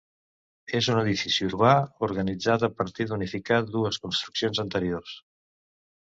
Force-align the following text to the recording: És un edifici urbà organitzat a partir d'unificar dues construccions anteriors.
És 0.77 0.85
un 0.91 0.99
edifici 0.99 1.43
urbà 1.47 1.73
organitzat 2.07 2.65
a 2.67 2.69
partir 2.79 3.07
d'unificar 3.11 3.59
dues 3.67 3.99
construccions 4.07 4.63
anteriors. 4.65 5.13